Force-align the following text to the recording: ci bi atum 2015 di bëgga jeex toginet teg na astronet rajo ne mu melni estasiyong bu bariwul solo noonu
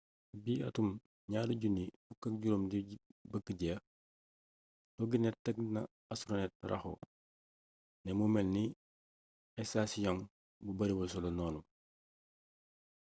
ci 0.27 0.35
bi 0.43 0.53
atum 0.67 0.87
2015 1.31 2.89
di 2.89 2.95
bëgga 3.31 3.53
jeex 3.61 3.79
toginet 4.95 5.35
teg 5.45 5.57
na 5.73 5.81
astronet 6.13 6.51
rajo 6.69 6.93
ne 8.03 8.11
mu 8.17 8.25
melni 8.33 8.63
estasiyong 9.61 10.19
bu 10.63 10.71
bariwul 10.77 11.07
solo 11.11 11.29
noonu 11.33 11.61